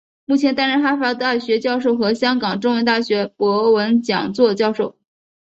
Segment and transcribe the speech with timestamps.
[0.25, 4.97] 目前担任哈佛大学教授和香港中文大学博文讲座教授。